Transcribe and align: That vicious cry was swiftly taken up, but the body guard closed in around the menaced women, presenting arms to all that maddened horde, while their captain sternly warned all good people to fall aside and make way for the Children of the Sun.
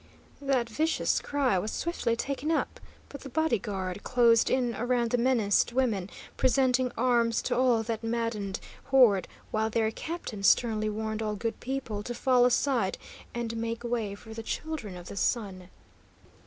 That 0.41 0.67
vicious 0.67 1.19
cry 1.21 1.59
was 1.59 1.69
swiftly 1.71 2.15
taken 2.15 2.49
up, 2.49 2.79
but 3.09 3.21
the 3.21 3.29
body 3.29 3.59
guard 3.59 4.03
closed 4.03 4.49
in 4.49 4.73
around 4.75 5.11
the 5.11 5.17
menaced 5.19 5.73
women, 5.73 6.09
presenting 6.37 6.91
arms 6.97 7.39
to 7.43 7.55
all 7.55 7.83
that 7.83 8.03
maddened 8.03 8.59
horde, 8.85 9.27
while 9.51 9.69
their 9.69 9.91
captain 9.91 10.41
sternly 10.41 10.89
warned 10.89 11.21
all 11.21 11.35
good 11.35 11.59
people 11.59 12.01
to 12.01 12.15
fall 12.15 12.45
aside 12.45 12.97
and 13.35 13.55
make 13.55 13.83
way 13.83 14.15
for 14.15 14.33
the 14.33 14.41
Children 14.41 14.97
of 14.97 15.07
the 15.07 15.17
Sun. 15.17 15.69